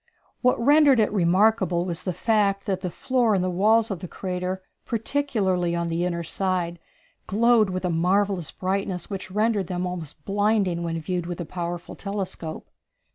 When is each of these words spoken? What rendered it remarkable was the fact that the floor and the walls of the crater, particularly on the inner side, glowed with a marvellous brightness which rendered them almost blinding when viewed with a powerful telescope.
What 0.41 0.59
rendered 0.59 0.99
it 0.99 1.13
remarkable 1.13 1.85
was 1.85 2.01
the 2.01 2.11
fact 2.11 2.65
that 2.65 2.81
the 2.81 2.89
floor 2.89 3.35
and 3.35 3.43
the 3.43 3.51
walls 3.51 3.91
of 3.91 3.99
the 3.99 4.07
crater, 4.07 4.63
particularly 4.83 5.75
on 5.75 5.89
the 5.89 6.05
inner 6.05 6.23
side, 6.23 6.79
glowed 7.27 7.69
with 7.69 7.85
a 7.85 7.91
marvellous 7.91 8.49
brightness 8.49 9.11
which 9.11 9.29
rendered 9.29 9.67
them 9.67 9.85
almost 9.85 10.25
blinding 10.25 10.81
when 10.81 10.99
viewed 10.99 11.27
with 11.27 11.39
a 11.39 11.45
powerful 11.45 11.93
telescope. 11.93 12.67